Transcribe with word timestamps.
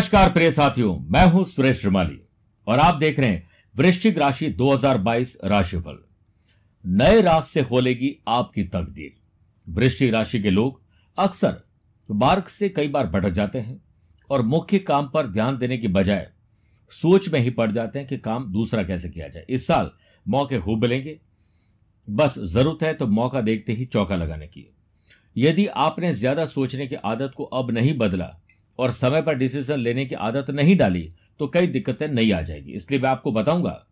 नमस्कार 0.00 0.30
प्रिय 0.32 0.50
साथियों, 0.50 0.96
मैं 1.02 1.24
हूँ 1.24 1.42
सुरेश 1.44 1.80
श्रीमाली 1.80 2.18
और 2.66 2.78
आप 2.78 2.94
देख 2.94 3.18
रहे 3.20 3.28
हैं 3.28 3.48
वृश्चिक 3.74 4.18
राशि 4.18 4.48
2022 4.50 5.36
राशिफल। 5.44 5.98
नए 6.84 7.20
रास्ते 7.22 7.62
खोलेगी 7.62 8.14
आपकी 8.28 8.64
तकदीर। 8.66 9.12
वृश्चिक 9.66 10.12
राशि 10.12 10.40
के 10.42 10.50
लोग 10.50 10.80
अक्सर 11.18 11.60
मार्ग 12.08 12.46
से 12.46 12.68
कई 12.68 12.88
बार 12.88 13.06
भटक 13.06 13.30
जाते 13.30 13.58
हैं 13.58 13.80
और 14.30 14.42
मुख्य 14.44 14.78
काम 14.78 15.10
पर 15.14 15.26
ध्यान 15.26 15.58
देने 15.58 15.78
की 15.78 15.88
बजाय 15.88 16.26
सोच 16.92 17.28
में 17.28 17.40
ही 17.40 17.50
पड़ 17.50 17.70
जाते 17.72 17.98
हैं 17.98 18.08
कि 18.08 18.18
काम 18.18 18.50
दूसरा 18.52 18.82
कैसे 18.82 19.08
किया 19.08 19.28
जाए। 19.28 19.44
इस 19.48 19.66
साल 19.66 19.90
मौके 20.26 20.60
खूब 20.60 20.82
मिलेंगे। 20.82 21.18
बस 22.08 22.38
ज़रूरत 22.38 22.82
है 22.82 22.94
तो 22.94 23.06
मौका 23.08 23.40
देखते 23.42 23.72
ही 23.72 23.86
चौका 23.86 24.16
लगाने 24.16 24.46
की। 24.46 24.70
यदि 25.36 25.66
आपने 25.66 26.12
ज़्यादा 26.14 26.46
सोचने 26.48 26.86
की 26.86 26.94
आदत 26.96 27.32
को 27.36 27.44
अब 27.44 27.70
नहीं 27.70 27.98
बदला 27.98 28.36
और 28.80 28.90
समय 28.90 29.22
पर 29.22 29.34
डिसीज़न 29.34 29.78
लेने 29.78 30.06
की 30.06 30.14
आदत 30.14 30.50
नहीं 30.50 30.76
डाली 30.76 31.12
तो 31.38 31.48
कई 31.48 31.66
दिक्कतें 31.66 32.08
नहीं 32.08 32.32
आ 32.32 32.42
जाएगी। 32.42 32.72
इसलिए 32.72 33.00
मैं 33.00 33.08
आपको 33.08 33.32
बताऊँगा 33.32 33.86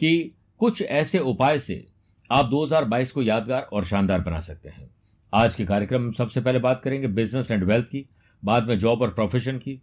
कि 0.00 0.34
कुछ 0.58 0.82
ऐसे 0.82 1.18
उपाय 1.18 1.58
से 1.58 1.86
आप 2.30 2.50
2022 2.50 3.12
को 3.12 3.22
यादगार 3.22 3.62
और 3.62 3.84
शानदार 3.84 4.20
बना 4.20 4.40
सकते 4.40 4.68
हैं। 4.68 4.90
आज 5.34 5.54
के 5.54 5.64
कार्यक्रम 5.64 6.02
में 6.02 6.12
सबसे 6.12 6.40
पहले 6.40 6.58
बात 6.58 6.80
करेंगे 6.84 7.08
बिज़नेस 7.08 7.50
एंड 7.50 7.64
वेल्थ 7.64 7.86
की, 7.86 8.06
बाद 8.44 8.68
में 8.68 8.78
जॉब 8.78 9.02
और 9.02 9.10
प्रोफेशन 9.10 9.58
की, 9.58 9.80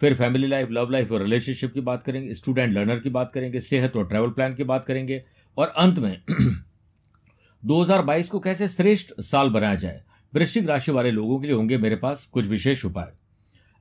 फिर 0.00 0.14
फैमिली 0.14 0.46
लाइफ, 0.46 0.68
लव 0.70 0.90
लाइफ 0.90 1.12
और 1.12 1.22
रिलेशनशिप 1.22 1.72
की 1.72 1.80
बात 1.80 2.02
करेंगे, 2.02 2.34
स्टूडेंट 2.34 2.72
लर्नर 2.72 2.98
की 2.98 3.10
बात 3.10 3.30
करेंगे, 3.32 3.60
सेहत 3.60 3.96
और 3.96 4.08
ट्रैवल 4.08 4.30
प्लान 4.30 4.54
की 4.54 4.64
बात 4.64 4.84
करेंगे, 4.84 5.24
और 5.58 5.68
अंत 5.68 5.98
में 5.98 6.20
2022 7.64 8.28
को 8.28 8.40
कैसे 8.40 8.68
श्रेष्ठ 8.68 9.12
साल 9.20 9.48
बनाया 9.48 9.74
जाए, 9.74 10.02
वृश्चिक 10.34 10.66
राशि 10.66 10.92
वाले 10.92 11.10
लोगों 11.10 11.40
के 11.40 11.46
लिए 11.46 11.56
होंगे 11.56 11.78
मेरे 11.78 11.96
पास 11.96 12.26
कुछ 12.26 12.46
विशेष 12.46 12.84
उपाय। 12.84 13.12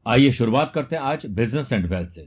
आइए 0.08 0.32
शुरुआत 0.32 0.72
करते 0.76 0.96
हैं 0.96 1.04
आज 1.04 1.26
बिज़नेस 1.26 1.72
एंड 1.74 1.86
वेल्थ 1.86 2.10
से। 2.10 2.22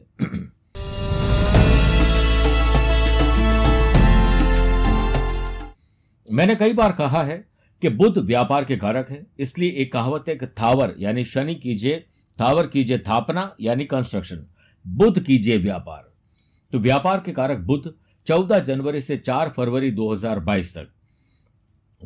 मैंने 6.33 6.55
कई 6.55 6.73
बार 6.73 6.93
कहा 6.93 7.23
है 7.23 7.49
कि 7.83 7.89
बुद्ध 7.89 8.19
व्यापार 8.19 8.65
के 8.65 8.77
कारक 8.77 9.11
है, 9.11 9.27
इसलिए 9.39 9.71
एक 9.71 9.93
कहावत 9.93 10.25
है 10.29 10.37
कि 10.37 10.47
थावर, 10.47 10.95
यानी 10.99 11.25
शनि 11.25 11.55
कीजिए, 11.55 12.05
थावर 12.41 12.67
कीजिए 12.67 12.99
थापना, 12.99 13.57
यानी 13.61 13.85
कंस्ट्रक्शन 13.85 14.47
बुद्ध 14.87 15.23
कीजिए 15.23 15.57
व्यापार। 15.57 16.13
तो 16.73 16.79
व्यापार 16.79 17.23
के 17.27 17.33
कारक 17.33 17.59
बुद्ध 17.59 17.93
14 18.27 18.59
जनवरी 18.59 19.01
से 19.01 19.17
4 19.17 19.49
फरवरी 19.57 19.91
2022 19.91 20.75
तक। 20.75 20.89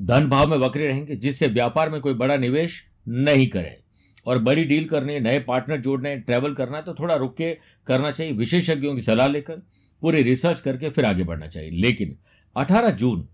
धन 0.00 0.28
भाव 0.28 0.50
में 0.50 0.58
वक्री 0.58 0.86
रहेंगे, 0.86 1.16
जिससे 1.16 1.46
व्यापार 1.46 1.90
में 1.90 2.00
कोई 2.00 2.14
बड़ा 2.14 2.36
निवेश 2.36 2.86
नहीं 3.08 3.48
करें। 3.48 3.79
और 4.26 4.38
बड़ी 4.38 4.64
डील 4.64 4.88
करनी 4.88 5.12
है 5.12 5.20
नए 5.20 5.40
पार्टनर 5.40 5.80
जोड़ने, 5.80 6.16
ट्रैवल 6.16 6.54
करना 6.54 6.76
है 6.76 6.82
तो 6.82 6.94
थोड़ा 6.94 7.16
रुक 7.16 7.36
के 7.36 7.58
करना 7.86 8.10
चाहिए, 8.10 8.32
विशेषज्ञों 8.32 8.94
की 8.94 9.00
सलाह 9.00 9.28
लेकर, 9.28 9.62
पूरी 10.02 10.22
रिसर्च 10.22 10.60
करके 10.60 10.90
फिर 10.90 11.04
आगे 11.04 11.24
बढ़ना 11.24 11.46
चाहिए। 11.46 11.70
लेकिन 11.70 12.16
18 12.56 12.90
जून 12.90 13.28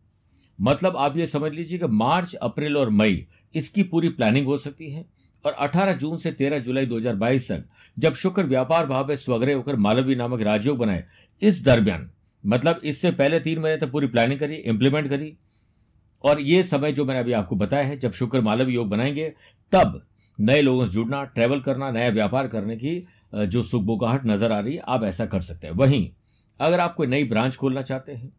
मतलब 0.60 0.96
आप 0.96 1.16
ये 1.16 1.26
समझ 1.26 1.52
लीजिए 1.52 1.78
कि 1.78 1.86
मार्च, 1.86 2.34
अप्रैल 2.34 2.76
और 2.76 2.90
मई, 2.90 3.26
इसकी 3.54 3.82
पूरी 3.82 4.08
प्लानिंग 4.08 4.46
हो 4.46 4.56
सकती 4.56 4.90
है। 4.90 5.04
और 5.46 5.52
18 5.52 5.92
जून 5.92 6.18
से 6.18 6.32
13 6.32 6.58
जुलाई 6.58 6.86
2022 6.86 7.48
तक, 7.48 7.64
जब 7.98 8.14
शुक्र 8.14 8.44
व्यापार 8.44 8.86
भाव 8.86 9.08
में 9.08 9.16
स्वग्रह 9.16 9.54
होकर 9.54 9.76
मालवी 9.76 10.14
नामक 10.14 10.40
राजयोग 10.40 10.78
बनाए, 10.78 11.04
इस 11.42 11.64
दरमियान 11.64 12.10
मतलब 12.46 12.80
इससे 12.84 13.10
पहले 13.10 13.40
तीन 13.40 13.58
महीने 13.58 13.78
तक 13.78 13.90
पूरी 13.90 14.06
प्लानिंग 14.06 14.40
करी 14.40 14.54
इंप्लीमेंट 14.54 15.08
करी, 15.08 15.36
और 16.24 16.40
ये 16.40 16.62
समय 16.62 16.92
जो 16.92 17.04
मैंने 17.04 17.20
अभी 17.20 17.32
आपको 17.32 17.56
बताया 17.56 17.84
है, 17.84 17.98
जब 17.98 18.12
शुक्र 18.12 18.40
मालवी 18.40 18.74
योग 18.74 18.88
बनाएँगे, 18.88 19.34
तब 19.72 20.06
नए 20.38 20.62
लोगों 20.62 20.84
से 20.86 20.92
जुड़ना 20.92 21.22
ट्रैवल 21.26 21.60
करना, 21.60 21.90
नया 21.90 22.08
व्यापार 22.10 22.48
करने 22.48 22.76
की 22.76 23.02
जो 23.34 23.62
सुखबुगाहट 23.62 24.26
नज़र 24.26 24.52
आ 24.52 24.58
रही 24.60 24.74
है, 24.74 24.80
आप 24.80 25.04
ऐसा 25.04 25.26
कर 25.26 25.40
सकते 25.42 25.66
हैं। 25.66 25.74
वहीं, 25.74 26.08
अगर 26.60 26.80
आप 26.80 26.94
कोई 26.94 27.06
नई 27.06 27.24
ब्रांच 27.24 27.56
खोलना 27.56 27.82
चाहते 27.82 28.12
हैं, 28.12 28.32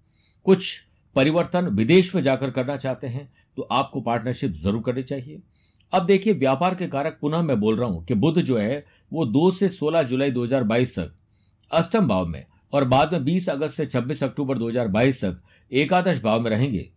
कुछ 0.46 0.82
परिवर्तन 1.16 1.68
विदेश 1.68 2.14
में 2.16 2.22
जाकर 2.24 2.52
करना 2.52 2.78
चाहते 2.78 3.08
हैं 3.08 3.30
तो 3.58 3.62
आपको 3.64 4.02
पार्टनरशिप 4.02 4.52
ज़रूर 4.54 4.82
करनी 4.82 5.04
चाहिए। 5.04 5.42
अब 5.94 6.06
देखिए, 6.06 6.34
व्यापार 6.36 6.76
के 6.76 6.88
कारक 6.88 7.18
पुनः 7.22 7.42
मैं 7.42 7.60
बोल 7.60 7.78
रहा 7.78 7.90
हूँ 7.90 8.04
कि 8.06 8.14
बुद्ध 8.16 8.42
जो 8.42 8.58
है, 8.58 8.84
वो 9.12 9.26
2 9.28 9.52
से 9.52 9.70
16 9.72 10.04
जुलाई 10.04 10.32
2022 10.32 10.96
तक, 10.96 11.12
अष्टम 11.72 12.08
भाव 12.08 12.26
में, 12.28 12.46
और 12.74 12.84
बाद 12.86 13.14
में 13.14 13.24
20 13.26 13.50
अगस्त 13.50 13.78
से 13.78 13.86
26 13.88 14.24
अक्टूबर 14.24 14.58
2022 14.58 15.22
तक 15.22 15.42
एकादश 15.72 16.22
भाव 16.24 16.42
में 16.42 16.50
रहेंगे, 16.52 16.90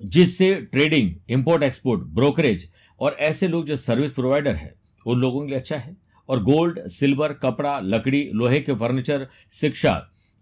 जिससे 0.00 0.54
ट्रेडिंग 0.62 1.14
इंपोर्ट 1.30 1.62
एक्सपोर्ट 1.62 2.02
ब्रोकरेज 2.14 2.68
और 3.00 3.16
ऐसे 3.20 3.48
लोग 3.48 3.64
जो 3.66 3.76
सर्विस 3.76 4.12
प्रोवाइडर 4.12 4.54
है, 4.54 4.74
उन 5.06 5.20
लोगों 5.20 5.40
के 5.40 5.46
लिए 5.46 5.58
अच्छा 5.58 5.76
है। 5.76 5.96
और 6.28 6.42
गोल्ड 6.44 6.86
सिल्वर 6.88 7.32
कपड़ा, 7.34 7.78
लकड़ी, 7.80 8.22
लोहे 8.34 8.60
के 8.60 8.74
फर्नीचर 8.74 9.26
शिक्षा 9.52 9.92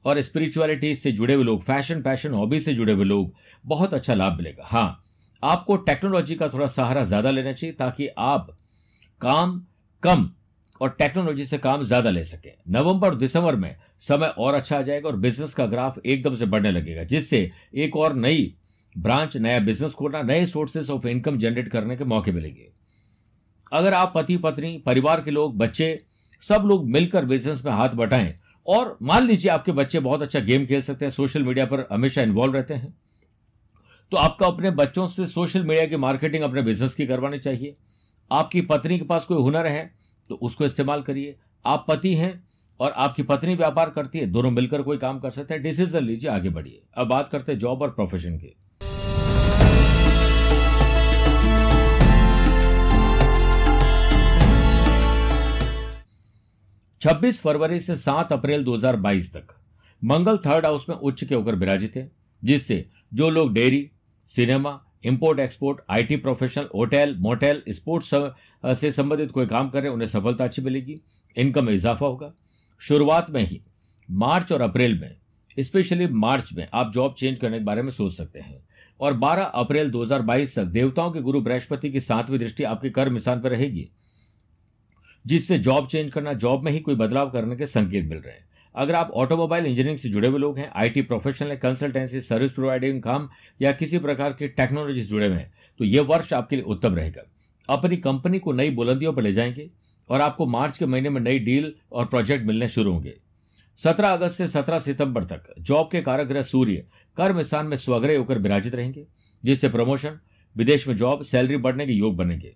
और 0.04 0.20
स्पिरिचुअलिटी 0.20 0.94
से 0.96 1.12
जुड़े 1.12 1.34
हुए 1.34 1.44
लोग 1.44 1.62
फ़ैशन 1.62 2.02
पैशन 2.02 2.32
हॉबी 2.32 2.60
से 2.60 2.74
जुड़े 2.74 2.92
हुए 2.92 3.04
लोग, 3.04 3.32
बहुत 3.64 3.94
अच्छा 3.94 4.14
लाभ 4.14 4.36
मिलेगा। 4.36 4.66
हाँ 4.66 5.00
आपको 5.42 5.76
टेक्नोलॉजी 5.78 6.34
का 6.34 6.48
थोड़ा 6.48 6.66
सहारा 6.68 7.02
ज़्यादा 7.02 7.30
लेना 7.30 7.52
चाहिए 7.52 7.74
ताकि 7.74 8.08
आप 8.08 8.46
काम 9.20 9.60
कम 10.02 10.28
और 10.80 10.90
टेक्नोलॉजी 10.90 11.44
से 11.44 11.58
काम 11.58 11.82
ज़्यादा 11.82 12.10
ले 12.10 12.24
सके। 12.24 12.50
नवंबर 12.70 13.08
और 13.08 13.16
दिसंबर 13.16 13.56
में 13.56 13.74
समय 14.00 14.26
और 14.28 14.54
अच्छा 14.54 14.78
आ 14.78 14.82
जाएगा 14.82 15.08
और 15.08 15.16
बिज़नेस 15.16 15.54
का 15.54 15.66
ग्राफ 15.66 15.98
एकदम 15.98 16.34
से 16.34 16.46
बढ़ने 16.46 16.70
लगेगा, 16.70 17.04
जिससे 17.04 17.50
एक 17.74 17.96
और 17.96 18.14
नई 18.16 18.54
ब्रांच, 18.96 19.36
नया 19.36 19.58
बिज़नेस 19.60 19.92
खोलना, 19.92 20.22
नए 20.22 20.46
सोर्सेस 20.46 20.90
ऑफ़ 20.90 21.06
इनकम 21.08 21.38
जनरेट 21.38 21.68
करने 21.68 21.96
के 21.96 22.04
मौके 22.04 22.32
मिलेंगे। 22.32 22.68
अगर 23.72 23.94
आप 23.94 24.12
पति, 24.14 24.36
पत्नी, 24.36 24.76
परिवार 24.78 25.20
के 25.20 25.30
लोग, 25.30 25.56
बच्चे, 25.58 26.00
सब 26.42 26.62
लोग 26.66 26.88
मिलकर 26.88 27.24
बिज़नेस 27.24 27.64
में 27.64 27.72
हाथ 27.72 27.88
बटाएँ, 27.96 28.34
और 28.66 28.96
मान 29.02 29.26
लीजिए 29.26 29.50
आपके 29.50 29.72
बच्चे 29.72 30.00
बहुत 30.00 30.22
अच्छा 30.22 30.40
गेम 30.40 30.66
खेल 30.66 30.82
सकते 30.82 31.04
हैं, 31.04 31.10
सोशल 31.10 31.42
मीडिया 31.42 31.64
पर 31.66 31.86
हमेशा 31.90 32.22
इन्वॉल्व 32.22 32.54
रहते 32.54 32.74
हैं 32.74 32.94
तो 34.12 34.16
आपका 34.16 34.46
अपने 34.46 34.70
बच्चों 34.72 35.06
से 35.06 35.26
सोशल 35.26 35.64
मीडिया 35.64 35.86
की 35.86 35.96
मार्केटिंग 35.96 36.42
अपने 36.44 36.62
बिज़नेस 36.62 36.94
की 36.94 37.06
करवानी 37.06 37.38
चाहिए। 37.38 37.76
आपकी 38.30 38.60
पत्नी 38.62 38.98
के 38.98 39.04
पास 39.04 39.24
कोई 39.24 39.36
हुनर 39.38 39.66
है 39.66 39.90
तो 40.30 40.34
उसको 40.36 40.64
इस्तेमाल 40.64 41.02
करिए। 41.02 41.36
आप 41.64 41.84
पति 41.88 42.14
हैं 42.14 42.32
और 42.80 42.92
आपकी 42.92 43.22
पत्नी 43.22 43.54
व्यापार 43.54 43.90
करती 43.90 44.18
है, 44.18 44.26
दोनों 44.26 44.50
मिलकर 44.50 44.82
कोई 44.82 44.96
काम 44.98 45.18
कर 45.20 45.30
सकते 45.30 45.54
हैं 45.54 45.62
डिसीज़न 45.62 46.04
लीजिए, 46.04 46.30
आगे 46.30 46.48
बढ़िए। 46.50 46.82
अब 46.96 47.08
बात 47.08 47.28
करते 47.28 47.52
हैं 47.52 47.58
जॉब 47.58 47.82
और 47.82 47.90
प्रोफेशन 47.90 48.36
की। 48.36 48.54
26 57.00 57.40
फरवरी 57.40 57.78
से 57.80 57.96
सात 57.96 58.32
अप्रैल 58.32 58.64
2022 58.64 59.32
तक, 59.32 59.54
मंगल 60.02 60.36
थर्ड 60.36 60.66
हाउस 60.66 60.88
में 60.88 60.96
उच्च 60.96 61.24
के 61.24 61.34
होकर 61.34 61.54
विराजित 61.54 61.96
है, 61.96 62.10
जिससे 62.42 62.84
जो 63.14 63.28
लोग 63.30 63.52
dairy, 63.54 63.90
cinema 64.32 64.80
import 65.04 65.40
export 65.40 65.80
IT 65.90 66.16
professional 66.16 66.68
hotel 66.74 67.14
motel 67.18 67.62
sports 67.68 68.10
से 68.80 68.90
संबंधित 68.92 69.30
कोई 69.30 69.46
काम 69.46 69.68
कर 69.70 69.78
रहे 69.78 69.88
हैं, 69.88 69.94
उन्हें 69.94 70.08
सफलता 70.08 70.44
अच्छी 70.44 70.62
मिलेगी 70.62 71.00
इनकम 71.36 71.64
में 71.64 71.72
इजाफा 71.72 72.06
होगा। 72.06 72.32
शुरुआत 72.88 73.30
में 73.30 73.46
ही, 73.46 73.60
मार्च 74.10 74.52
और 74.52 74.60
अप्रैल 74.60 75.00
में, 75.00 75.16
स्पेशली 75.58 76.06
मार्च 76.06 76.50
में, 76.54 76.68
आप 76.74 76.92
जॉब 76.92 77.14
चेंज 77.18 77.38
करने 77.38 77.58
के 77.58 77.64
बारे 77.64 77.82
में 77.82 77.90
सोच 77.90 78.12
सकते 78.12 78.40
हैं। 78.40 78.64
और 79.00 79.12
12 79.12 79.42
अप्रैल 79.42 79.90
2022 79.90 80.54
तक 80.58 80.64
देवताओं 80.64 81.10
के 81.10 81.20
गुरु 81.20 81.40
बृहस्पति 81.40 81.90
की 81.90 82.00
सातवीं 82.00 82.38
दृष्टि 82.38 82.64
आपके 82.64 82.90
कर्म 82.90 83.18
स्थान 83.18 83.40
पर 83.40 83.50
रहेगी, 83.50 83.88
जिससे 85.26 85.58
जॉब 85.58 85.86
चेंज 85.86 86.12
करना, 86.12 86.32
जॉब 86.32 86.62
में 86.62 86.72
ही 86.72 86.80
कोई 86.80 86.94
बदलाव 86.94 87.30
करने 87.30 87.56
के 87.56 87.66
संकेत 87.66 88.04
मिल 88.04 88.18
रहे 88.18 88.34
हैं। 88.34 88.44
अगर 88.74 88.94
आप 88.94 89.10
ऑटोमोबाइल 89.10 89.64
इंजीनियरिंग 89.64 89.98
से 89.98 90.08
जुड़े 90.08 90.28
हुए 90.28 90.38
लोग 90.38 90.58
हैं, 90.58 90.70
आईटी 90.74 91.02
प्रोफेशनल 91.02 91.48
है, 91.48 91.56
कंसल्टेंसी, 91.56 92.20
सर्विस 92.20 92.52
प्रोवाइडिंग, 92.52 93.02
काम 93.02 93.28
या 93.62 93.72
किसी 93.72 93.98
प्रकार 93.98 94.32
के 94.32 94.48
टेक्नोलॉजी 94.48 95.00
से 95.00 95.06
जुड़े 95.06 95.26
हुए 95.28 95.36
हैं 95.36 95.52
तो 95.78 95.84
यह 95.84 96.02
वर्ष 96.02 96.32
आपके 96.32 96.56
लिए 96.56 96.64
उत्तम 96.64 96.94
रहेगा। 96.94 97.22
अपनी 97.68 97.96
कंपनी 97.96 98.38
को 98.38 98.52
नई 98.52 98.70
बुलंदियों 98.70 99.12
पर 99.12 99.22
ले 99.22 99.32
जाएँगे 99.32 99.70
और 100.10 100.20
आपको 100.20 100.46
मार्च 100.46 100.78
के 100.78 100.86
महीने 100.86 101.10
में 101.10 101.20
नई 101.20 101.38
डील 101.38 101.74
और 101.92 102.06
प्रोजेक्ट 102.06 102.46
मिलने 102.46 102.68
शुरू 102.68 102.92
होंगे। 102.92 103.14
सत्रह 103.78 104.08
अगस्त 104.08 104.36
से 104.36 104.48
सत्रह 104.48 104.78
सितंबर 104.78 105.24
तक 105.24 105.54
जॉब 105.60 105.88
के 105.92 106.02
कारक 106.02 106.26
ग्रह 106.26 106.42
सूर्य 106.42 106.84
कर्म 107.16 107.42
स्थान 107.42 107.66
में 107.66 107.76
स्वग्रह 107.76 108.18
होकर 108.18 108.38
विराजित 108.38 108.74
रहेंगे, 108.74 109.06
जिससे 109.42 109.68
प्रमोशन, 109.68 110.18
विदेश 110.56 110.88
में 110.88 110.96
जॉब, 110.96 111.22
सैलरी 111.22 111.56
बढ़ने 111.56 111.86
के 111.86 111.92
योग 111.92 112.16
बनेंगे। 112.16 112.54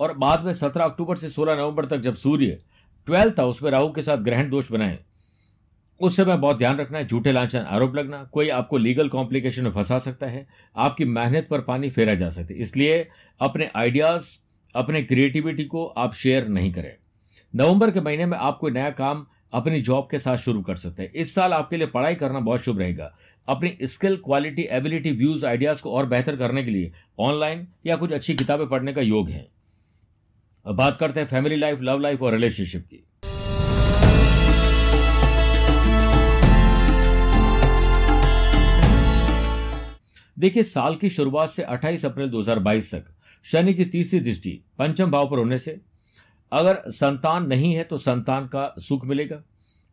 और 0.00 0.16
बाद 0.18 0.44
में 0.44 0.52
सत्रह 0.52 0.84
अक्टूबर 0.84 1.16
से 1.16 1.28
सोलह 1.28 1.56
नवंबर 1.56 1.86
तक 1.86 1.98
जब 1.98 2.14
सूर्य 2.14 2.58
ट्वेल्थ 3.06 3.40
हाउस 3.40 3.62
में 3.62 3.70
राहु 3.70 3.90
के 3.92 4.02
साथ 4.02 4.18
ग्रहण 4.18 4.50
दोष 4.50 4.70
बनाए, 4.72 4.98
उस 6.00 6.16
समय 6.16 6.36
बहुत 6.36 6.58
ध्यान 6.58 6.76
रखना 6.76 6.98
है, 6.98 7.06
झूठे 7.06 7.32
लांछन, 7.32 7.58
आरोप 7.58 7.94
लगना, 7.94 8.22
कोई 8.24 8.48
आपको 8.48 8.78
लीगल 8.78 9.08
कॉम्प्लिकेशन 9.08 9.64
में 9.64 9.70
फंसा 9.70 9.98
सकता 9.98 10.26
है, 10.26 10.46
आपकी 10.76 11.04
मेहनत 11.04 11.46
पर 11.50 11.60
पानी 11.60 11.90
फेरा 11.90 12.14
जा 12.14 12.28
सकता 12.30 12.54
है। 12.54 12.60
इसलिए 12.60 13.08
अपने 13.40 13.70
आइडियाज़ 13.76 14.28
अपने 14.74 15.02
क्रिएटिविटी 15.02 15.64
को 15.64 15.86
आप 15.86 16.14
शेयर 16.14 16.48
नहीं 16.48 16.72
करें। 16.72 16.96
नवंबर 17.56 17.90
के 17.90 18.00
महीने 18.00 18.26
में 18.26 18.38
आप 18.38 18.58
कोई 18.58 18.70
नया 18.70 18.90
काम 18.90 19.26
अपनी 19.52 19.80
जॉब 19.80 20.08
के 20.10 20.18
साथ 20.18 20.36
शुरू 20.36 20.62
कर 20.62 20.76
सकते 20.76 21.02
हैं। 21.02 21.12
इस 21.12 21.34
साल 21.34 21.52
आपके 21.52 21.76
लिए 21.76 21.86
पढ़ाई 21.86 22.14
करना 22.14 22.40
बहुत 22.40 22.60
शुभ 22.60 22.78
रहेगा। 22.78 23.18
अपनी 23.48 23.78
skill 23.82 24.16
quality 24.16 24.62
ability 24.62 25.12
views 25.12 25.46
ideas 25.46 25.82
को 25.82 25.92
और 25.92 26.06
बेहतर 26.06 26.36
करने 26.36 26.64
के 26.64 26.70
लिए 26.70 26.92
ऑनलाइन 27.18 27.68
या 27.86 27.96
कुछ 27.96 28.12
अच्छी 28.12 28.34
किताबें 28.34 28.68
पढ़ने 28.68 28.92
का 28.92 29.00
योग 29.00 29.28
है। 29.28 29.48
अब 30.66 30.74
बात 30.74 30.96
करते 30.96 31.20
हैं 31.20 31.26
फैमिली 31.26 31.56
लाइफ 31.56 31.78
लव 31.80 31.98
लाइफ 31.98 32.22
और 32.22 32.32
रिलेशनशिप 32.32 32.86
की। 32.86 33.04
देखिए, 40.38 40.62
साल 40.62 40.96
की 40.96 41.08
शुरुआत 41.08 41.48
से 41.48 41.62
28 41.62 42.04
अप्रैल 42.04 42.28
2022 42.30 42.94
तक 42.94 43.04
शनि 43.46 43.74
की 43.74 43.84
तीसरी 43.84 44.20
दृष्टि 44.20 44.60
पंचम 44.78 45.10
भाव 45.10 45.30
पर 45.30 45.38
होने 45.38 45.58
से, 45.58 45.78
अगर 46.52 46.82
संतान 46.88 47.46
नहीं 47.46 47.74
है 47.74 47.84
तो 47.84 47.98
संतान 47.98 48.46
का 48.46 48.72
सुख 48.78 49.04
मिलेगा। 49.06 49.36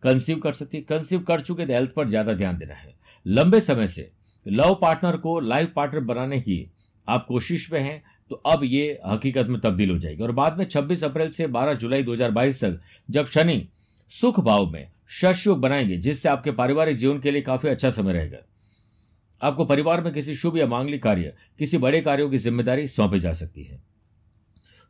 कंसीव 0.03 0.39
कर 0.39 0.53
सकती 0.53 0.77
है। 0.77 0.83
कंसीव 0.83 1.19
कर 1.19 1.41
चुके 1.41 1.65
तो 1.65 1.73
हेल्थ 1.73 1.91
पर 1.91 2.09
ज़्यादा 2.09 2.33
ध्यान 2.33 2.57
देना 2.57 2.73
है। 2.73 2.94
लंबे 3.25 3.61
समय 3.61 3.88
से 3.88 4.09
लव 4.45 4.77
पार्टनर 4.81 5.17
को 5.17 5.39
लाइफ 5.39 5.71
पार्टनर 5.75 6.01
बनाने 6.01 6.39
की 6.41 6.65
आप 7.07 7.25
कोशिश 7.27 7.71
में 7.73 7.79
हैं 7.79 8.01
तो 8.31 8.35
अब 8.35 8.63
ये 8.63 8.99
हकीकत 9.07 9.47
में 9.47 9.59
तब्दील 9.61 9.89
हो 9.91 9.97
जाएगी। 9.97 10.23
और 10.23 10.31
बाद 10.31 10.57
में 10.57 10.65
26 10.65 11.03
अप्रैल 11.03 11.29
से 11.29 11.47
12 11.47 11.73
जुलाई 11.73 12.03
2022 12.03 12.63
तक, 12.63 12.79
जब 13.09 13.25
शनि 13.27 13.67
सुख 14.11 14.39
भाव 14.39 14.69
में 14.71 14.88
शशयोग 15.11 15.59
बनाएँगे, 15.59 15.97
जिससे 15.97 16.29
आपके 16.29 16.51
पारिवारिक 16.51 16.97
जीवन 16.97 17.19
के 17.19 17.31
लिए 17.31 17.41
काफ़ी 17.41 17.69
अच्छा 17.69 17.89
समय 17.89 18.13
रहेगा। 18.13 18.38
आपको 19.42 19.66
परिवार 19.66 20.01
में 20.01 20.13
किसी 20.13 20.36
शुभ 20.36 20.57
या 20.57 20.68
मांगलिक 20.68 21.04
कार्य, 21.04 21.34
किसी 21.60 21.78
बड़े 21.78 22.01
कार्यों 22.01 22.30
की 22.30 22.38
ज़िम्मेदारी 22.38 22.88
सौंपी 22.88 23.19
जा 23.19 23.34
सकती 23.34 23.63
है। 23.63 23.84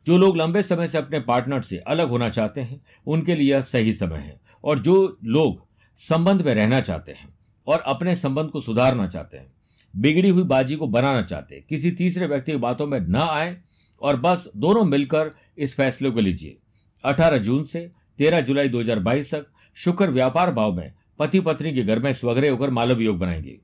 जो 0.06 0.18
लोग 0.18 0.36
लंबे 0.36 0.62
समय 0.62 0.88
से 0.88 0.98
अपने 0.98 1.20
पार्टनर 1.20 1.62
से 1.62 1.78
अलग 1.78 2.08
होना 2.08 2.28
चाहते 2.28 2.60
हैं, 2.60 2.80
उनके 3.06 3.34
लिए 3.34 3.62
सही 3.62 3.92
समय 3.92 4.18
है। 4.18 4.40
और 4.64 4.78
जो 4.78 5.18
लोग 5.24 5.66
संबंध 5.94 6.42
में 6.42 6.54
रहना 6.54 6.80
चाहते 6.80 7.12
हैं 7.12 7.28
और 7.66 7.78
अपने 7.78 8.16
संबंध 8.16 8.50
को 8.50 8.60
सुधारना 8.60 9.08
चाहते 9.08 9.36
हैं, 9.36 9.52
बिगड़ी 9.96 10.28
हुई 10.28 10.42
बाजी 10.42 10.76
को 10.76 10.86
बनाना 10.86 11.22
चाहते 11.22 11.54
हैं, 11.54 11.64
किसी 11.68 11.90
तीसरे 11.90 12.26
व्यक्ति 12.26 12.52
की 12.52 12.58
बातों 12.58 12.86
में 12.86 13.00
न 13.00 13.16
आए 13.16 13.56
और 14.02 14.16
बस 14.16 14.48
दोनों 14.56 14.84
मिलकर 14.84 15.30
इस 15.58 15.76
फैसले 15.76 16.10
को 16.10 16.20
लीजिए। 16.20 16.56
18 17.04 17.38
जून 17.38 17.64
से 17.64 17.90
13 18.18 18.40
जुलाई 18.40 18.68
2022 18.68 19.34
तक 19.34 19.46
शुक्र 19.74 20.10
व्यापार 20.10 20.52
भाव 20.52 20.72
में 20.72 20.92
पति 21.18 21.40
पत्नी 21.40 21.74
के 21.74 21.82
घर 21.82 21.98
में 21.98 22.12
स्वग्रह 22.12 22.50
होकर 22.50 22.70
मालव 22.70 23.00
योग 23.00 23.18
बनाएँगे। 23.18 23.58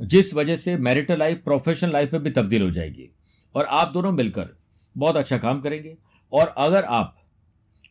जिस 0.00 0.34
वजह 0.34 0.56
से 0.56 0.76
मैरिटल 0.78 1.18
लाइफ 1.18 1.42
प्रोफेशनल 1.44 1.92
लाइफ 1.92 2.12
में 2.12 2.22
भी 2.22 2.30
तब्दील 2.30 2.62
हो 2.62 2.70
जाएगी। 2.70 3.08
और 3.54 3.64
आप 3.64 3.92
दोनों 3.92 4.12
मिलकर 4.12 4.48
बहुत 4.96 5.16
अच्छा 5.16 5.38
काम 5.38 5.60
करेंगे। 5.60 5.96
और 6.32 6.54
अगर 6.58 6.84
आप 6.84 7.16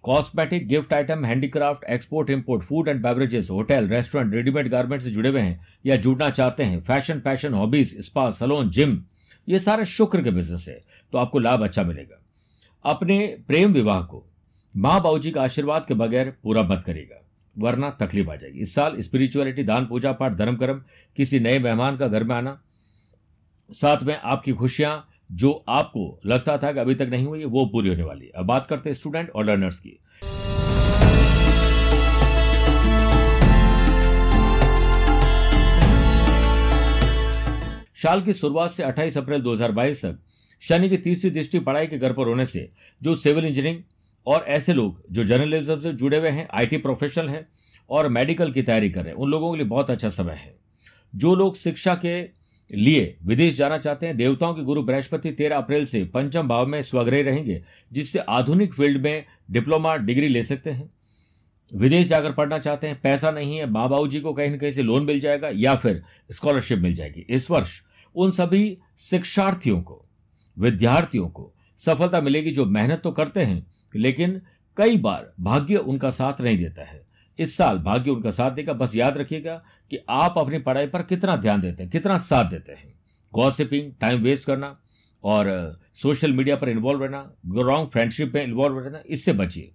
cosmetic 0.03 0.67
gift 0.67 0.93
item 0.93 1.25
handicraft 1.25 1.83
export 1.83 2.29
import 2.29 2.63
food 2.63 2.87
and 2.87 3.01
beverages 3.03 3.49
hotel 3.49 3.87
restaurant 3.87 4.33
readymade 4.33 4.69
garment 4.69 5.01
से 5.01 5.11
जुड़े 5.11 5.29
हुए 5.29 5.41
हैं 5.41 5.67
या 5.85 5.95
जुड़ना 5.95 6.29
चाहते 6.29 6.63
हैं 6.63 6.81
fashion 6.81 7.19
fashion 7.19 7.53
hobbies 7.53 7.95
spa 8.05 8.29
salon 8.31 8.69
gym 8.69 9.01
ये 9.47 9.59
सारे 9.59 9.85
शुक्र 9.85 10.21
के 10.23 10.31
बिज़नेस 10.31 10.65
है 10.69 10.79
तो 11.13 11.17
आपको 11.17 11.39
लाभ 11.39 11.63
अच्छा 11.63 11.83
मिलेगा। 11.83 12.21
अपने 12.85 13.17
प्रेम 13.47 13.73
विवाह 13.73 14.01
को 14.01 14.25
माँ 14.75 15.01
बाबू 15.01 15.19
जी 15.19 15.31
का 15.31 15.41
आशीर्वाद 15.41 15.85
के 15.87 15.93
बगैर 15.93 16.33
पूरा 16.43 16.63
मत 16.63 16.83
करेगा 16.85 17.21
वरना 17.57 17.89
तकलीफ़ 17.89 18.29
आ 18.29 18.35
जाएगी। 18.35 18.59
इस 18.59 18.75
साल 18.75 18.95
स्पिरिचुअलिटी 18.99 19.63
दान, 19.63 19.85
पूजा 19.85 20.11
पाठ, 20.11 20.33
धर्म, 20.33 20.55
कर्म, 20.55 20.83
किसी 21.17 21.39
नए 21.39 21.59
मेहमान 21.59 21.97
का 21.97 22.07
घर 22.07 22.23
में 22.23 22.35
आना, 22.35 22.61
साथ 23.71 24.03
में 24.03 24.17
आपकी 24.23 24.53
खुशियाँ, 24.53 25.05
जो 25.31 25.65
आपको 25.69 26.19
लगता 26.25 26.57
था 26.57 26.71
कि 26.71 26.79
अभी 26.79 26.95
तक 26.95 27.07
नहीं 27.09 27.25
हुई, 27.25 27.45
वो 27.45 27.65
पूरी 27.65 27.89
होने 27.89 28.03
वाली 28.03 28.25
है। 28.25 28.31
अब 28.35 28.45
बात 28.45 28.67
करते 28.67 28.89
हैं 28.89 28.95
स्टूडेंट 28.95 29.29
और 29.29 29.45
लर्नर्स 29.45 29.79
की। 29.79 29.99
साल 37.95 38.21
की 38.21 38.33
शुरुआत 38.33 38.71
से 38.71 38.83
28 38.83 39.17
अप्रैल 39.17 39.41
2022 39.41 40.05
तक, 40.05 40.19
शनि 40.61 40.89
की 40.89 40.97
तीसरी 40.97 41.31
दृष्टि 41.31 41.59
पढ़ाई 41.59 41.87
के 41.87 41.97
घर 41.97 42.13
पर 42.13 42.27
होने 42.27 42.45
से, 42.45 42.69
जो 43.03 43.15
सिविल 43.15 43.45
इंजीनियरिंग 43.45 43.83
और 44.29 44.45
ऐसे 44.47 44.73
लोग 44.73 45.03
जो 45.11 45.23
जर्नलिज्म 45.23 45.79
से 45.79 45.93
जुड़े 45.93 46.17
हुए 46.17 46.29
हैं 46.29 46.47
आईटी 46.53 46.77
प्रोफेशनल 46.77 47.29
हैं 47.29 47.47
और 47.89 48.07
मेडिकल 48.07 48.51
की 48.51 48.61
तैयारी 48.61 48.89
कर 48.89 49.01
रहे 49.01 49.09
हैं, 49.09 49.17
उन 49.17 49.29
लोगों 49.31 49.51
के 49.51 49.57
लिए 49.57 49.67
बहुत 49.67 49.89
अच्छा 49.89 50.09
समय 50.09 50.33
है। 50.33 50.55
जो 51.15 51.35
लोग 51.35 51.55
शिक्षा 51.55 51.95
के 51.95 52.21
लिए 52.69 53.17
विदेश 53.23 53.55
जाना 53.57 53.77
चाहते 53.77 54.05
हैं, 54.05 54.17
देवताओं 54.17 54.53
के 54.53 54.61
गुरु 54.61 54.81
बृहस्पति 54.83 55.31
तेरह 55.31 55.57
अप्रैल 55.57 55.85
से 55.85 56.03
पंचम 56.05 56.47
भाव 56.47 56.67
में 56.67 56.81
स्वग्रह 56.81 57.21
रहेंगे, 57.21 57.63
जिससे 57.91 58.19
आधुनिक 58.19 58.73
फ़ील्ड 58.73 59.01
में 59.01 59.25
डिप्लोमा, 59.51 59.95
डिग्री 59.95 60.27
ले 60.27 60.43
सकते 60.43 60.71
हैं। 60.71 60.89
विदेश 61.71 62.07
जाकर 62.07 62.31
पढ़ना 62.31 62.59
चाहते 62.59 62.87
हैं, 62.87 62.99
पैसा 63.01 63.31
नहीं 63.31 63.57
है 63.57 63.69
माँ 63.69 64.07
जी 64.07 64.19
को 64.19 64.33
कहीं 64.33 64.49
ना 64.49 64.57
कहीं 64.57 64.71
से 64.71 64.83
लोन 64.83 65.05
मिल 65.05 65.19
जाएगा 65.19 65.49
या 65.53 65.75
फिर 65.75 66.03
स्कॉलरशिप 66.31 66.79
मिल 66.79 66.95
जाएगी। 66.95 67.25
इस 67.29 67.49
वर्ष 67.51 67.81
उन 68.15 68.31
सभी 68.31 68.77
शिक्षार्थियों 68.99 69.81
को, 69.81 70.05
विद्यार्थियों 70.57 71.27
को 71.27 71.53
सफलता 71.79 72.21
मिलेगी 72.21 72.51
जो 72.51 72.65
मेहनत 72.65 73.01
तो 73.03 73.11
करते 73.11 73.43
हैं 73.43 73.65
लेकिन 73.93 74.41
कई 74.77 74.97
बार 74.97 75.31
भाग्य 75.39 75.77
उनका 75.77 76.09
साथ 76.11 76.41
नहीं 76.41 76.57
देता 76.57 76.83
है। 76.83 77.01
इस 77.39 77.55
साल 77.57 77.77
भाग्य 77.79 78.11
उनका 78.11 78.29
साथ 78.29 78.51
देगा। 78.51 78.73
बस 78.73 78.95
याद 78.95 79.17
रखिएगा 79.17 79.55
कि 79.91 79.97
आप 80.09 80.37
अपनी 80.37 80.59
पढ़ाई 80.59 80.87
पर 80.87 81.01
कितना 81.03 81.35
ध्यान 81.37 81.61
देते 81.61 81.83
हैं, 81.83 81.91
कितना 81.91 82.17
साथ 82.19 82.45
देते 82.45 82.71
हैं। 82.71 82.93
गॉसिपिंग 83.33 83.91
टाइम 84.01 84.21
वेस्ट 84.21 84.45
करना 84.45 84.77
और 85.23 85.79
सोशल 85.95 86.33
मीडिया 86.33 86.55
पर 86.55 86.69
इन्वॉल्व 86.69 87.03
रहना 87.03 87.19
रॉन्ग 87.57 87.89
फ्रेंडशिप 87.89 88.33
में 88.35 88.43
इन्वॉल्व 88.43 88.79
रहना, 88.79 89.01
इससे 89.05 89.33
बचिए। 89.33 89.71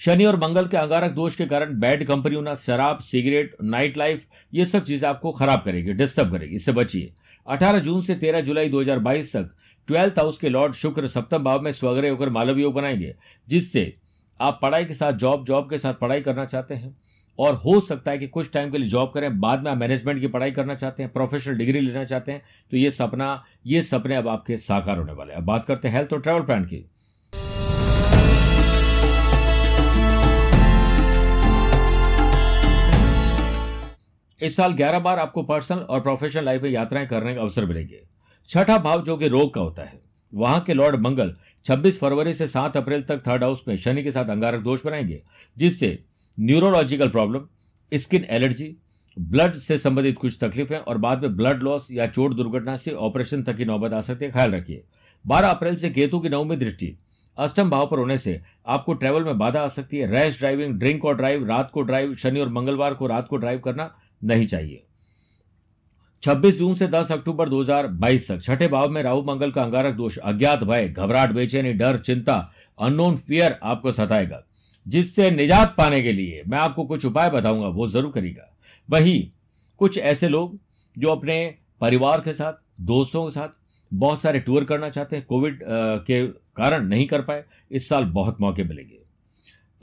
शनि 0.00 0.24
और 0.24 0.36
मंगल 0.36 0.66
के 0.68 0.76
अंगारक 0.76 1.12
दोष 1.12 1.34
के 1.36 1.46
कारण 1.46 1.78
बैड 1.80 2.06
कंपनी 2.06 2.34
होना, 2.34 2.54
शराब 2.54 2.98
सिगरेट 3.00 3.56
नाइट 3.62 3.96
लाइफ 3.96 4.24
ये 4.52 4.64
सब 4.64 4.84
चीज़ें 4.84 5.08
आपको 5.08 5.32
खराब 5.32 5.62
करेगी 5.64 5.92
डिस्टर्ब 5.92 6.32
करेगी, 6.32 6.54
इससे 6.54 6.72
बचिए। 6.72 7.12
18 7.46 7.78
जून 7.78 8.02
से 8.02 8.14
13 8.14 8.40
जुलाई 8.40 8.68
2022 8.68 9.36
तक 9.36 9.54
ट्वेल्थ 9.88 10.18
हाउस 10.18 10.38
के 10.38 10.48
लॉर्ड 10.48 10.72
शुक्र 10.72 11.08
सप्तम 11.08 11.44
भाव 11.44 11.60
में 11.60 11.70
स्वग्रह 11.72 12.10
होकर 12.10 12.30
मालव 12.30 12.58
योग 12.58 12.74
बनाएँगे, 12.74 13.14
जिससे 13.48 13.94
आप 14.40 14.58
पढ़ाई 14.62 14.84
के 14.84 14.94
साथ, 14.94 15.12
जॉब 15.12 15.44
जॉब 15.46 15.68
के 15.70 15.78
साथ 15.78 15.94
पढ़ाई 15.94 16.20
करना 16.20 16.44
चाहते 16.44 16.74
हैं। 16.74 16.96
और 17.38 17.54
हो 17.54 17.78
सकता 17.80 18.10
है 18.10 18.18
कि 18.18 18.26
कुछ 18.26 18.50
टाइम 18.52 18.70
के 18.70 18.78
लिए 18.78 18.88
जॉब 18.88 19.10
करें, 19.14 19.38
बाद 19.40 19.62
में 19.62 19.70
आप 19.70 19.78
मैनेजमेंट 19.78 20.20
की 20.20 20.26
पढ़ाई 20.26 20.50
करना 20.50 20.74
चाहते 20.74 21.02
हैं 21.02 21.12
प्रोफेशनल 21.12 21.56
डिग्री 21.56 21.80
लेना 21.80 22.04
चाहते 22.04 22.32
हैं 22.32 22.42
तो 22.70 22.76
ये 22.76 22.90
सपना, 22.90 23.44
ये 23.66 23.82
सपने 23.82 24.16
अब 24.16 24.28
आपके 24.28 24.56
साकार 24.56 24.98
होने 24.98 25.12
वाले 25.12 25.32
हैं। 25.32 25.40
अब 25.40 25.46
बात 25.46 25.66
करते 25.66 25.88
हैं 25.88 25.96
हेल्थ 25.96 26.12
और 26.12 26.20
ट्रैवल 26.20 26.42
प्लान 26.42 26.64
की। 26.64 26.84
इस 34.40 34.56
साल 34.56 34.72
11 34.72 34.98
बार 34.98 35.18
आपको 35.18 35.42
पर्सनल 35.42 35.78
और 35.78 36.00
प्रोफेशनल 36.00 36.44
लाइफ 36.44 36.62
में 36.62 36.70
यात्राएँ 36.70 37.06
करने 37.06 37.34
का 37.34 37.40
अवसर 37.40 37.64
मिलेंगे। 37.64 38.13
छठा 38.48 38.78
भाव 38.78 39.02
जो 39.02 39.16
कि 39.16 39.28
रोग 39.28 39.54
का 39.54 39.60
होता 39.60 39.82
है। 39.82 40.00
वहाँ 40.34 40.60
के 40.60 40.74
लॉर्ड 40.74 41.00
मंगल 41.00 41.34
26 41.64 41.98
फरवरी 42.00 42.34
से 42.34 42.46
7 42.46 42.76
अप्रैल 42.76 43.02
तक 43.02 43.22
थर्ड 43.26 43.44
हाउस 43.44 43.64
में 43.68 43.76
शनि 43.76 44.02
के 44.02 44.10
साथ 44.10 44.24
अंगारक 44.24 44.60
दोष 44.60 44.84
बनाएँगे, 44.86 45.22
जिससे 45.58 45.98
neurological 46.40 47.08
problem, 47.08 47.46
skin 47.94 48.26
allergy, 48.30 48.76
blood 49.18 49.54
से 49.54 49.78
संबंधित 49.78 50.18
कुछ 50.18 50.38
तकलीफें 50.40 50.76
और 50.76 50.98
बाद 50.98 51.22
में 51.22 51.36
ब्लड 51.36 51.62
लॉस 51.62 51.88
या 51.92 52.06
चोट 52.06 52.34
दुर्घटना 52.34 52.76
से 52.76 52.90
ऑपरेशन 52.90 53.42
तक 53.42 53.56
की 53.56 53.64
नौबत 53.64 53.92
आ 53.92 54.00
सकती 54.00 54.24
है। 54.24 54.30
ख्याल 54.30 54.52
रखिए। 54.52 54.84
12 55.26 55.48
अप्रैल 55.48 55.76
से 55.76 55.90
केतु 55.90 56.18
की 56.20 56.28
नवमी 56.28 56.56
दृष्टि, 56.56 56.96
अष्टम 57.38 57.70
भाव 57.70 57.86
पर 57.86 57.98
होने 57.98 58.18
से 58.18 58.40
आपको 58.66 58.94
ट्रेवल 58.94 59.24
में 59.24 59.38
बाधा 59.38 59.60
आ 59.60 59.68
सकती 59.68 59.98
है। 59.98 60.06
रैश 60.06 60.38
ड्राइविंग 60.38 60.74
ड्रिंक 60.74 61.04
और 61.04 61.16
ड्राइव 61.16 61.46
रात 61.46 61.70
को 61.70 61.82
ड्राइव 61.82 62.14
शनि 62.14 62.40
और 62.40 62.48
मंगलवार 62.48 62.94
को 62.94 63.06
रात 63.06 63.28
को 63.28 63.36
ड्राइव 63.36 63.58
करना 63.58 63.94
नहीं 64.24 64.46
चाहिए। 64.46 64.82
26 66.24 66.56
जून 66.58 66.74
से 66.74 66.86
10 66.88 67.10
अक्टूबर 67.12 67.48
2022 67.48 68.28
तक 68.28 68.40
छठे 68.42 68.68
भाव 68.68 68.90
में 68.90 69.02
राहु, 69.02 69.22
मंगल 69.22 69.50
का 69.50 69.62
अंगारक 69.62 69.94
दोष 69.94 70.16
अज्ञात 70.18 70.62
भय, 70.64 70.88
घबराहट, 70.88 71.30
बेचैनी, 71.30 71.72
डर, 71.72 71.98
चिंता 71.98 72.36
अननोन 72.78 73.16
फियर 73.18 73.58
आपको 73.62 73.90
सताएगा। 73.92 74.42
जिससे 74.86 75.30
निजात 75.30 75.74
पाने 75.78 76.00
के 76.02 76.12
लिए 76.12 76.42
मैं 76.46 76.58
आपको 76.58 76.84
कुछ 76.84 77.04
उपाय 77.06 77.30
बताऊँगा, 77.30 77.68
वो 77.68 77.86
ज़रूर 77.88 78.12
करेगा 78.12 78.50
वही 78.88 79.18
कुछ 79.80 79.98
ऐसे 79.98 80.28
लोग 80.28 80.58
जो 80.96 81.08
अपने 81.10 81.54
परिवार 81.80 82.20
के 82.20 82.32
साथ, 82.32 82.52
दोस्तों 82.80 83.24
के 83.24 83.30
साथ 83.30 83.48
बहुत 83.92 84.20
सारे 84.20 84.40
टूर 84.40 84.64
करना 84.64 84.88
चाहते 84.90 85.16
हैं 85.16 85.24
कोविड 85.26 85.60
के 85.62 86.26
कारण 86.26 86.86
नहीं 86.88 87.06
कर 87.06 87.22
पाए, 87.22 87.44
इस 87.70 87.88
साल 87.88 88.04
बहुत 88.06 88.40
मौके 88.40 88.64
मिलेंगे। 88.64 88.98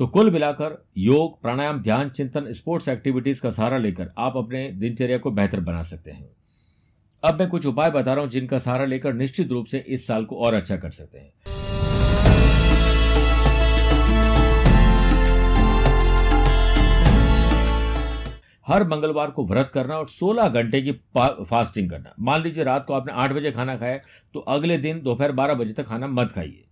तो 0.01 0.05
कुल 0.07 0.29
मिलाकर 0.31 0.75
योग, 0.97 1.41
प्राणायाम, 1.41 1.79
ध्यान, 1.81 2.09
चिंतन, 2.09 2.45
स्पोर्ट्स 2.51 2.87
एक्टिविटीज़ 2.89 3.41
का 3.41 3.49
सहारा 3.49 3.77
लेकर 3.77 4.09
आप 4.17 4.37
अपने 4.37 4.61
दिनचर्या 4.73 5.17
को 5.17 5.31
बेहतर 5.31 5.59
बना 5.59 5.81
सकते 5.83 6.11
हैं। 6.11 6.29
अब 7.23 7.39
मैं 7.39 7.47
कुछ 7.49 7.65
उपाय 7.65 7.89
बता 7.91 8.13
रहा 8.13 8.21
हूँ 8.23 8.29
जिनका 8.31 8.57
सहारा 8.57 8.85
लेकर 8.85 9.13
निश्चित 9.13 9.51
रूप 9.51 9.65
से 9.65 9.83
इस 9.87 10.07
साल 10.07 10.25
को 10.25 10.37
और 10.37 10.53
अच्छा 10.53 10.77
कर 10.77 10.89
सकते 10.89 11.17
हैं। 11.17 11.31
हर 18.67 18.87
मंगलवार 18.87 19.31
को 19.31 19.45
व्रत 19.45 19.71
करना 19.73 19.97
और 19.97 20.07
16 20.07 20.49
घंटे 20.49 20.81
की 20.81 20.91
फास्टिंग 21.45 21.89
करना। 21.89 22.13
मान 22.21 22.43
लीजिए 22.43 22.63
रात 22.63 22.85
को 22.87 22.93
आपने 22.93 23.13
8 23.13 23.33
बजे 23.33 23.51
खाना 23.51 23.77
खाया 23.77 23.97
तो 24.33 24.39
अगले 24.49 24.77
दिन 24.79 25.01
दोपहर 25.03 25.31
12 25.33 25.53
बजे 25.53 25.73
तक 25.73 25.87
खाना 25.87 26.07
मत 26.09 26.31
खाइए। 26.31 26.63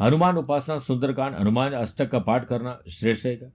हनुमान 0.00 0.36
उपासना, 0.36 0.78
सुंदरकांड, 0.78 1.34
हनुमान 1.34 1.72
अष्टक 1.72 2.10
का 2.10 2.18
पाठ 2.18 2.44
करना 2.44 2.78
श्रेष्ठ 2.90 3.26
रहेगा 3.26 3.50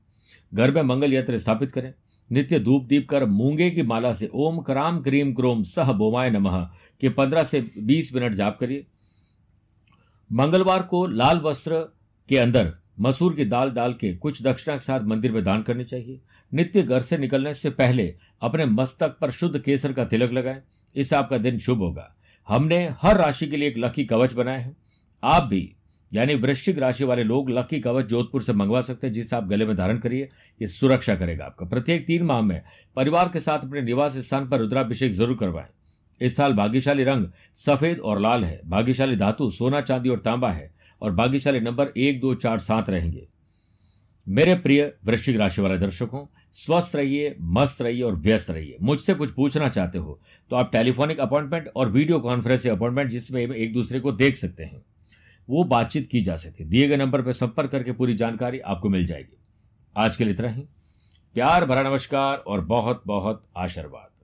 घर 0.53 0.71
में 0.71 0.81
मंगल 0.81 1.13
यंत्र 1.13 1.37
स्थापित 1.37 1.71
करें। 1.71 1.93
नित्य 2.31 2.59
धूप 2.59 2.83
दीप 2.83 3.09
कर 3.09 3.25
मूँगे 3.25 3.69
की 3.69 3.81
माला 3.81 4.13
से 4.13 4.29
ओम 4.33 4.59
कराम 4.59 5.01
क्रीम 5.01 5.33
क्रोम 5.33 5.63
सह 5.63 5.91
बोमाय 5.91 6.29
नमः 6.29 6.69
के 7.01 7.09
पंद्रह 7.09 7.43
से 7.43 7.61
बीस 7.77 8.13
मिनट 8.15 8.33
जाप 8.33 8.57
करिए। 8.59 8.85
मंगलवार 10.31 10.83
को 10.83 11.05
लाल 11.05 11.39
वस्त्र 11.39 11.79
के 12.29 12.37
अंदर 12.37 12.73
मसूर 12.99 13.35
की 13.35 13.45
दाल 13.45 13.71
डाल 13.71 13.93
के 13.93 14.15
कुछ 14.15 14.43
दक्षिणा 14.43 14.77
के 14.77 14.85
साथ 14.85 15.01
मंदिर 15.01 15.31
में 15.31 15.43
दान 15.43 15.61
करनी 15.63 15.83
चाहिए। 15.83 16.21
नित्य 16.53 16.83
घर 16.83 17.01
से 17.01 17.17
निकलने 17.17 17.53
से 17.53 17.69
पहले 17.69 18.15
अपने 18.41 18.65
मस्तक 18.65 19.17
पर 19.21 19.31
शुद्ध 19.31 19.59
केसर 19.59 19.93
का 19.93 20.05
तिलक 20.05 20.31
लगाएँ। 20.31 20.61
इससे 20.95 21.15
आपका 21.15 21.37
दिन 21.37 21.59
शुभ 21.59 21.77
होगा। 21.77 22.15
हमने 22.47 22.95
हर 23.01 23.17
राशि 23.17 23.47
के 23.47 23.57
लिए 23.57 23.67
एक 23.67 23.77
लकी 23.77 24.05
कवच 24.05 24.33
बनाया 24.33 24.59
है। 24.59 24.75
आप 25.23 25.43
भी 25.43 25.73
यानी 26.11 26.35
वृश्चिक 26.35 26.77
राशि 26.79 27.03
वाले 27.03 27.23
लोग 27.23 27.49
लकी 27.49 27.79
कवच 27.79 28.05
जोधपुर 28.05 28.41
से 28.43 28.53
मंगवा 28.53 28.81
सकते 28.81 29.07
हैं, 29.07 29.13
जिसे 29.13 29.35
आप 29.35 29.47
गले 29.47 29.65
में 29.65 29.75
धारण 29.75 29.97
करिए, 29.99 30.29
ये 30.61 30.67
सुरक्षा 30.67 31.15
करेगा 31.15 31.45
आपका। 31.45 31.65
प्रत्येक 31.65 32.05
तीन 32.07 32.23
माह 32.23 32.41
में 32.41 32.61
परिवार 32.97 33.29
के 33.29 33.39
साथ 33.39 33.59
अपने 33.59 33.81
निवास 33.81 34.17
स्थान 34.17 34.47
पर 34.49 34.59
रुद्राभिषेक 34.59 35.13
ज़रूर 35.13 35.37
करवाएँ। 35.37 35.67
इस 36.21 36.35
साल 36.35 36.53
भाग्यशाली 36.53 37.03
रंग 37.03 37.27
सफ़ेद 37.57 37.99
और 37.99 38.19
लाल 38.19 38.43
है। 38.45 38.59
भाग्यशाली 38.65 39.15
धातु 39.15 39.49
सोना, 39.51 39.81
चांदी 39.81 40.09
और 40.09 40.19
तांबा 40.19 40.51
है 40.51 40.71
और 41.01 41.11
भाग्यशाली 41.13 41.59
नंबर 41.59 41.91
एक, 41.97 42.19
दो, 42.21 42.33
चार, 42.35 42.59
सात 42.59 42.89
रहेंगे। 42.89 43.27
मेरे 44.27 44.55
प्रिय 44.55 44.91
वृश्चिक 45.05 45.37
राशि 45.37 45.61
वाले 45.61 45.77
दर्शकों, 45.77 46.25
स्वस्थ 46.55 46.95
रहिए, 46.95 47.35
मस्त 47.41 47.81
रहिए 47.81 48.01
और 48.03 48.15
व्यस्त 48.17 48.49
रहिए। 48.51 48.77
मुझसे 48.81 49.13
कुछ 49.13 49.31
पूछना 49.31 49.69
चाहते 49.69 49.97
हो 49.97 50.19
तो 50.51 50.55
आप 50.55 50.71
टेलीफोनिक 50.71 51.19
अपॉइंटमेंट 51.19 51.69
और 51.75 51.89
वीडियो 51.89 52.19
कॉन्फ्रेंसिंग 52.19 52.75
अपॉइंटमेंट 52.75 53.09
जिसमें 53.11 53.41
एक 53.43 53.73
दूसरे 53.73 53.99
को 53.99 54.11
देख 54.13 54.35
सकते 54.35 54.63
हैं। 54.63 54.81
वो 55.49 55.63
बातचीत 55.63 56.09
की 56.11 56.21
जा 56.21 56.35
सकती 56.35 56.63
दिए 56.63 56.87
गए 56.87 56.97
नंबर 56.97 57.21
पर 57.21 57.31
संपर्क 57.31 57.71
करके 57.71 57.91
पूरी 57.91 58.15
जानकारी 58.15 58.59
आपको 58.59 58.89
मिल 58.89 59.05
जाएगी। 59.05 59.37
आज 59.97 60.15
के 60.15 60.23
लिए 60.23 60.33
इतना 60.33 60.47
ही। 60.47 60.61
प्यार, 61.33 61.65
भरा 61.65 61.83
नमस्कार 61.83 62.37
और 62.37 62.61
बहुत 62.61 63.03
बहुत 63.07 63.47
आशीर्वाद। 63.57 64.16